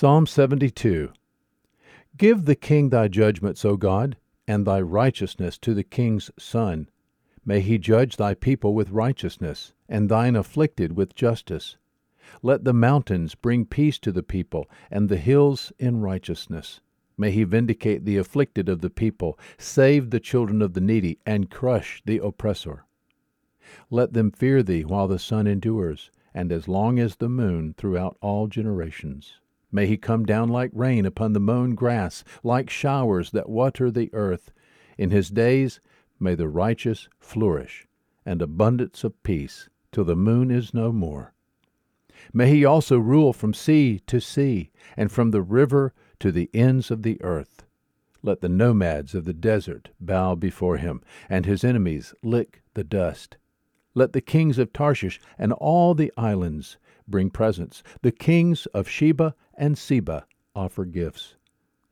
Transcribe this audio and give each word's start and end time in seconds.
Psalm 0.00 0.26
72 0.26 1.10
Give 2.16 2.44
the 2.44 2.54
king 2.54 2.90
thy 2.90 3.08
judgments, 3.08 3.64
O 3.64 3.76
God, 3.76 4.16
and 4.46 4.64
thy 4.64 4.80
righteousness 4.80 5.58
to 5.58 5.74
the 5.74 5.82
king's 5.82 6.30
son. 6.38 6.88
May 7.44 7.58
he 7.58 7.78
judge 7.78 8.16
thy 8.16 8.34
people 8.34 8.74
with 8.74 8.90
righteousness, 8.90 9.72
and 9.88 10.08
thine 10.08 10.36
afflicted 10.36 10.96
with 10.96 11.16
justice. 11.16 11.78
Let 12.44 12.62
the 12.62 12.72
mountains 12.72 13.34
bring 13.34 13.64
peace 13.64 13.98
to 13.98 14.12
the 14.12 14.22
people, 14.22 14.70
and 14.88 15.08
the 15.08 15.16
hills 15.16 15.72
in 15.80 16.00
righteousness. 16.00 16.80
May 17.16 17.32
he 17.32 17.42
vindicate 17.42 18.04
the 18.04 18.18
afflicted 18.18 18.68
of 18.68 18.82
the 18.82 18.90
people, 18.90 19.36
save 19.58 20.10
the 20.10 20.20
children 20.20 20.62
of 20.62 20.74
the 20.74 20.80
needy, 20.80 21.18
and 21.26 21.50
crush 21.50 22.04
the 22.06 22.18
oppressor. 22.18 22.84
Let 23.90 24.12
them 24.12 24.30
fear 24.30 24.62
thee 24.62 24.84
while 24.84 25.08
the 25.08 25.18
sun 25.18 25.48
endures, 25.48 26.12
and 26.32 26.52
as 26.52 26.68
long 26.68 27.00
as 27.00 27.16
the 27.16 27.28
moon 27.28 27.74
throughout 27.76 28.16
all 28.20 28.46
generations. 28.46 29.40
May 29.70 29.86
he 29.86 29.96
come 29.96 30.24
down 30.24 30.48
like 30.48 30.70
rain 30.72 31.04
upon 31.04 31.32
the 31.32 31.40
mown 31.40 31.74
grass, 31.74 32.24
like 32.42 32.70
showers 32.70 33.30
that 33.32 33.48
water 33.48 33.90
the 33.90 34.10
earth. 34.14 34.52
In 34.96 35.10
his 35.10 35.28
days 35.30 35.80
may 36.18 36.34
the 36.34 36.48
righteous 36.48 37.08
flourish, 37.20 37.86
and 38.24 38.40
abundance 38.40 39.04
of 39.04 39.22
peace, 39.22 39.68
till 39.92 40.04
the 40.04 40.16
moon 40.16 40.50
is 40.50 40.72
no 40.72 40.92
more. 40.92 41.34
May 42.32 42.50
he 42.50 42.64
also 42.64 42.98
rule 42.98 43.32
from 43.32 43.54
sea 43.54 44.00
to 44.06 44.20
sea, 44.20 44.70
and 44.96 45.12
from 45.12 45.30
the 45.30 45.42
river 45.42 45.92
to 46.20 46.32
the 46.32 46.50
ends 46.52 46.90
of 46.90 47.02
the 47.02 47.20
earth. 47.22 47.64
Let 48.22 48.40
the 48.40 48.48
nomads 48.48 49.14
of 49.14 49.24
the 49.24 49.34
desert 49.34 49.90
bow 50.00 50.34
before 50.34 50.78
him, 50.78 51.02
and 51.28 51.46
his 51.46 51.62
enemies 51.62 52.14
lick 52.22 52.62
the 52.74 52.84
dust. 52.84 53.36
Let 53.98 54.12
the 54.12 54.20
kings 54.20 54.60
of 54.60 54.72
Tarshish 54.72 55.18
and 55.36 55.52
all 55.52 55.92
the 55.92 56.12
islands 56.16 56.78
bring 57.08 57.30
presents. 57.30 57.82
The 58.02 58.12
kings 58.12 58.66
of 58.66 58.88
Sheba 58.88 59.34
and 59.54 59.76
Seba 59.76 60.24
offer 60.54 60.84
gifts. 60.84 61.34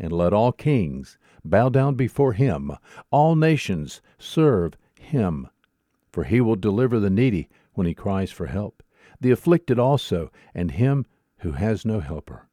And 0.00 0.10
let 0.10 0.32
all 0.32 0.50
kings 0.50 1.16
bow 1.44 1.68
down 1.68 1.94
before 1.94 2.32
him, 2.32 2.72
all 3.12 3.36
nations 3.36 4.02
serve 4.18 4.74
him. 4.98 5.46
For 6.10 6.24
he 6.24 6.40
will 6.40 6.56
deliver 6.56 6.98
the 6.98 7.08
needy 7.08 7.48
when 7.74 7.86
he 7.86 7.94
cries 7.94 8.32
for 8.32 8.46
help, 8.46 8.82
the 9.20 9.30
afflicted 9.30 9.78
also, 9.78 10.32
and 10.52 10.72
him 10.72 11.06
who 11.38 11.52
has 11.52 11.84
no 11.84 12.00
helper. 12.00 12.48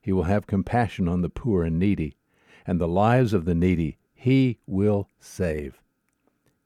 He 0.00 0.12
will 0.12 0.24
have 0.24 0.48
compassion 0.48 1.06
on 1.06 1.20
the 1.20 1.30
poor 1.30 1.62
and 1.62 1.78
needy, 1.78 2.16
and 2.66 2.80
the 2.80 2.88
lives 2.88 3.32
of 3.32 3.44
the 3.44 3.54
needy 3.54 3.98
he 4.14 4.58
will 4.66 5.08
save. 5.20 5.80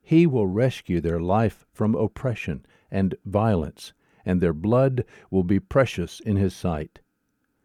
He 0.09 0.27
will 0.27 0.47
rescue 0.47 1.03
their 1.03 1.21
life 1.21 1.67
from 1.71 1.95
oppression 1.95 2.65
and 2.91 3.15
violence, 3.27 3.93
and 4.25 4.41
their 4.41 4.55
blood 4.55 5.05
will 5.31 5.43
be 5.43 5.61
precious 5.61 6.19
in 6.21 6.37
his 6.37 6.57
sight. 6.57 7.01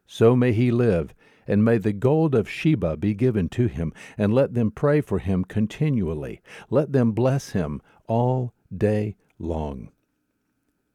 So 0.05 0.36
may 0.36 0.52
he 0.52 0.69
live, 0.69 1.16
and 1.47 1.64
may 1.64 1.77
the 1.77 1.94
gold 1.94 2.36
of 2.36 2.49
Sheba 2.49 2.97
be 2.97 3.14
given 3.14 3.47
to 3.52 3.67
him, 3.67 3.94
and 4.17 4.33
let 4.33 4.55
them 4.55 4.71
pray 4.71 4.99
for 4.99 5.19
him 5.19 5.45
continually. 5.45 6.41
Let 6.69 6.91
them 6.91 7.14
bless 7.14 7.52
him 7.52 7.81
all 8.09 8.53
day 8.75 9.16
long. 9.39 9.89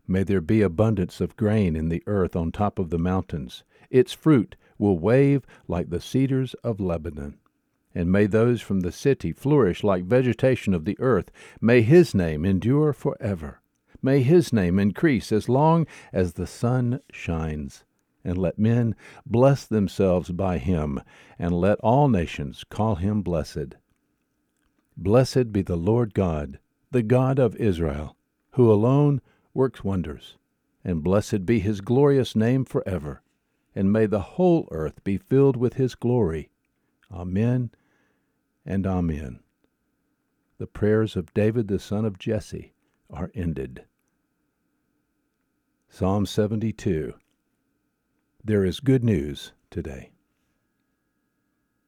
May 0.07 0.25
there 0.25 0.43
be 0.43 0.61
abundance 0.61 1.19
of 1.19 1.35
grain 1.39 1.77
in 1.77 1.89
the 1.89 2.03
earth 2.07 2.37
on 2.37 2.53
top 2.53 2.79
of 2.79 2.91
the 2.91 2.99
mountains. 2.99 3.65
Its 3.89 4.13
fruit 4.13 4.55
will 4.77 4.99
wave 4.99 5.47
like 5.67 5.89
the 5.89 6.03
cedars 6.03 6.53
of 6.63 6.79
Lebanon. 6.79 7.39
And 7.99 8.13
may 8.13 8.27
those 8.27 8.61
from 8.61 8.83
the 8.83 8.93
city 8.93 9.33
flourish 9.33 9.83
like 9.83 10.05
vegetation 10.05 10.73
of 10.73 10.85
the 10.85 10.97
earth. 11.01 11.33
May 11.61 11.83
his 11.83 12.15
name 12.15 12.45
endure 12.45 12.93
forever. 12.93 13.61
May 14.01 14.23
his 14.23 14.53
name 14.53 14.79
increase 14.79 15.33
as 15.33 15.49
long 15.49 15.85
as 16.13 16.35
the 16.35 16.47
sun 16.47 17.01
shines 17.11 17.83
and 18.23 18.39
let 18.39 18.57
men 18.57 18.95
bless 19.27 19.67
themselves 19.67 20.31
by 20.31 20.59
him, 20.59 21.01
and 21.41 21.53
let 21.61 21.81
all 21.81 22.07
nations 22.07 22.63
call 22.63 22.95
him 22.95 23.21
blessed. 23.21 23.75
Blessed 24.97 25.51
be 25.51 25.63
the 25.63 25.75
Lord 25.77 26.15
God, 26.15 26.61
the 26.93 27.03
God 27.03 27.41
of 27.41 27.57
Israel, 27.57 28.15
who 28.53 28.71
alone 28.71 29.21
works 29.55 29.83
wonders, 29.83 30.37
and 30.85 31.03
blessed 31.03 31.45
be 31.45 31.59
his 31.59 31.81
glorious 31.81 32.37
name 32.37 32.65
forever, 32.65 33.23
and 33.75 33.93
may 33.93 34.07
the 34.07 34.21
whole 34.21 34.69
earth 34.71 35.03
be 35.03 35.17
filled 35.17 35.57
with 35.57 35.75
his 35.75 35.97
glory. 35.97 36.49
Amen 37.11 37.73
and 38.69 38.87
Amen. 38.87 39.41
The 40.59 40.69
prayers 40.69 41.17
of 41.17 41.35
David 41.35 41.67
the 41.67 41.81
son 41.81 42.05
of 42.05 42.19
Jesse 42.19 42.75
are 43.11 43.33
ended. 43.35 43.85
Psalm 45.89 46.25
72 46.27 47.15
there 48.45 48.65
is 48.65 48.81
good 48.81 49.05
news 49.05 49.53
today. 49.71 50.11